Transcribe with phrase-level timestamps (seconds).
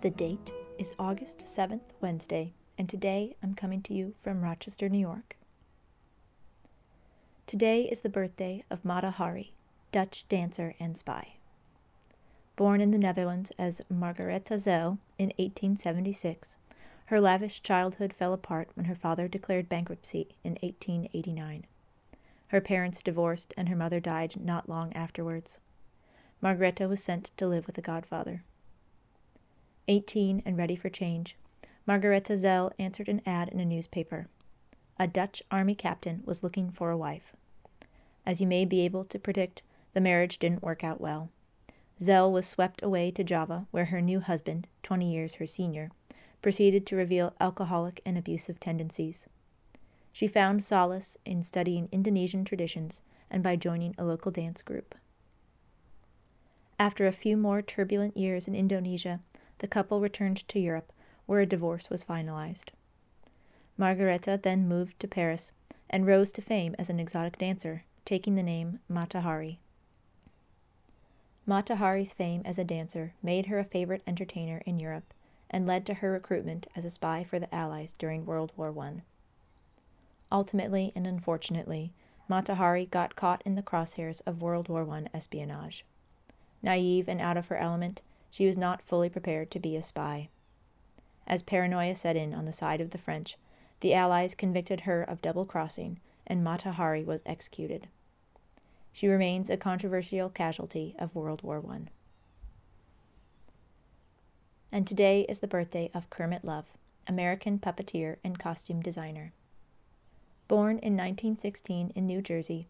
[0.00, 5.00] The date is August 7th, Wednesday, and today I'm coming to you from Rochester, New
[5.00, 5.36] York.
[7.48, 9.54] Today is the birthday of Mata Hari,
[9.90, 11.38] Dutch dancer and spy.
[12.54, 16.58] Born in the Netherlands as Margaretha Zelle in 1876,
[17.06, 21.66] her lavish childhood fell apart when her father declared bankruptcy in 1889.
[22.48, 25.58] Her parents divorced and her mother died not long afterwards.
[26.40, 28.44] Margaretha was sent to live with a godfather.
[29.88, 31.34] 18 and ready for change,
[31.86, 34.28] Margaretha Zelle answered an ad in a newspaper.
[34.98, 37.32] A Dutch army captain was looking for a wife.
[38.26, 39.62] As you may be able to predict,
[39.94, 41.30] the marriage didn't work out well.
[41.98, 45.90] Zelle was swept away to Java, where her new husband, 20 years her senior,
[46.42, 49.26] proceeded to reveal alcoholic and abusive tendencies.
[50.12, 54.94] She found solace in studying Indonesian traditions and by joining a local dance group.
[56.78, 59.20] After a few more turbulent years in Indonesia,
[59.58, 60.92] the couple returned to Europe,
[61.26, 62.70] where a divorce was finalized.
[63.76, 65.52] Margaretha then moved to Paris
[65.90, 69.60] and rose to fame as an exotic dancer, taking the name Mata Hari.
[71.46, 75.14] Mata Hari's fame as a dancer made her a favorite entertainer in Europe
[75.50, 79.02] and led to her recruitment as a spy for the Allies during World War I.
[80.30, 81.92] Ultimately and unfortunately,
[82.28, 85.86] Mata Hari got caught in the crosshairs of World War I espionage.
[86.62, 90.28] Naive and out of her element, she was not fully prepared to be a spy.
[91.26, 93.36] As paranoia set in on the side of the French,
[93.80, 97.88] the Allies convicted her of double crossing, and Mata Hari was executed.
[98.92, 101.82] She remains a controversial casualty of World War I.
[104.72, 106.66] And today is the birthday of Kermit Love,
[107.06, 109.32] American puppeteer and costume designer.
[110.48, 112.68] Born in 1916 in New Jersey,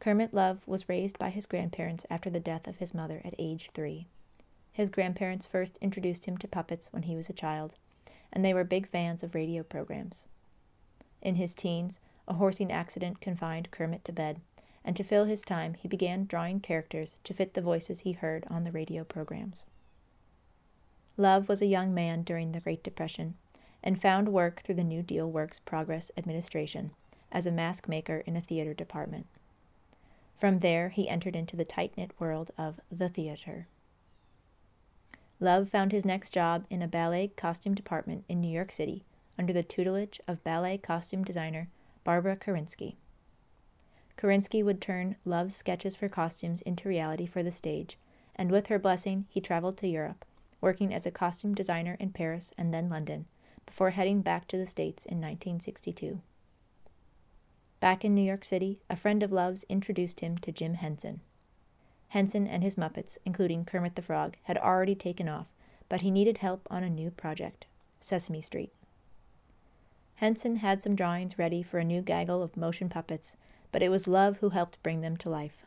[0.00, 3.70] Kermit Love was raised by his grandparents after the death of his mother at age
[3.74, 4.06] three.
[4.76, 7.76] His grandparents first introduced him to puppets when he was a child,
[8.30, 10.26] and they were big fans of radio programs.
[11.22, 11.98] In his teens,
[12.28, 14.42] a horsing accident confined Kermit to bed,
[14.84, 18.44] and to fill his time, he began drawing characters to fit the voices he heard
[18.50, 19.64] on the radio programs.
[21.16, 23.32] Love was a young man during the Great Depression
[23.82, 26.90] and found work through the New Deal Works Progress Administration
[27.32, 29.26] as a mask maker in a theater department.
[30.38, 33.68] From there, he entered into the tight knit world of the theater.
[35.38, 39.04] Love found his next job in a ballet costume department in New York City
[39.38, 41.68] under the tutelage of ballet costume designer
[42.04, 42.94] Barbara Karinska.
[44.16, 47.98] Karinska would turn Love's sketches for costumes into reality for the stage,
[48.34, 50.24] and with her blessing, he traveled to Europe,
[50.62, 53.26] working as a costume designer in Paris and then London,
[53.66, 56.22] before heading back to the States in 1962.
[57.78, 61.20] Back in New York City, a friend of Love's introduced him to Jim Henson.
[62.08, 65.46] Henson and his Muppets, including Kermit the Frog, had already taken off,
[65.88, 67.66] but he needed help on a new project
[68.00, 68.72] Sesame Street.
[70.16, 73.36] Henson had some drawings ready for a new gaggle of motion puppets,
[73.70, 75.66] but it was Love who helped bring them to life.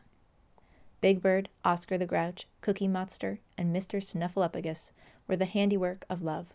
[1.00, 4.02] Big Bird, Oscar the Grouch, Cookie Monster, and Mr.
[4.02, 4.90] Snuffleupagus
[5.26, 6.48] were the handiwork of Love.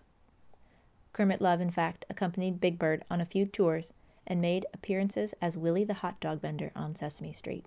[1.14, 3.94] Kermit Love, in fact, accompanied Big Bird on a few tours
[4.28, 7.66] and made appearances as Willie the hot dog vendor on Sesame Street.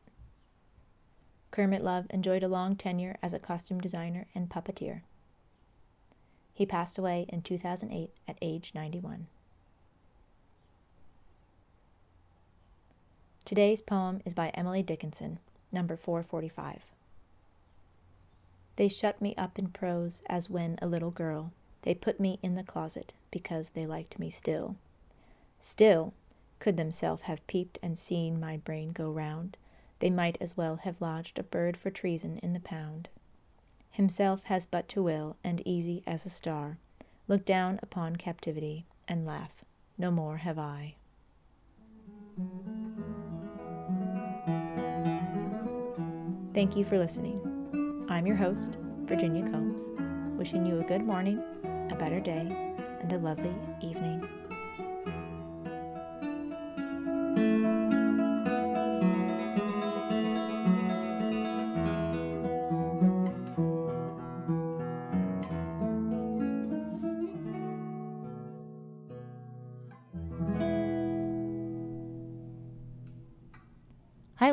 [1.51, 5.03] Kermit Love enjoyed a long tenure as a costume designer and puppeteer.
[6.55, 9.27] He passed away in 2008 at age 91.
[13.45, 15.39] Today's poem is by Emily Dickinson,
[15.73, 16.83] number 445.
[18.77, 21.53] They shut me up in prose as when a little girl.
[21.83, 24.77] They put me in the closet because they liked me still.
[25.61, 26.13] Still,
[26.59, 29.57] could themselves have peeped and seen my brain go round,
[30.01, 33.09] they might as well have lodged a bird for treason in the pound.
[33.91, 36.79] Himself has but to will, and easy as a star,
[37.27, 39.65] look down upon captivity and laugh,
[39.97, 40.95] no more have I.
[46.55, 48.07] Thank you for listening.
[48.09, 49.91] I'm your host, Virginia Combs,
[50.39, 51.43] wishing you a good morning,
[51.91, 54.38] a better day, and a lovely evening.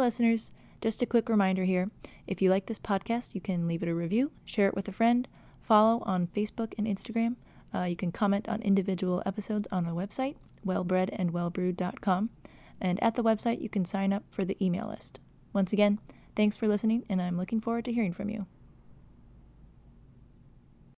[0.05, 0.51] Listeners.
[0.81, 1.89] Just a quick reminder here
[2.27, 4.91] if you like this podcast, you can leave it a review, share it with a
[4.91, 5.27] friend,
[5.61, 7.35] follow on Facebook and Instagram.
[7.73, 10.35] Uh, you can comment on individual episodes on our website,
[10.65, 12.29] wellbredandwellbrewed.com.
[12.79, 15.19] And at the website, you can sign up for the email list.
[15.53, 15.99] Once again,
[16.35, 18.45] thanks for listening, and I'm looking forward to hearing from you.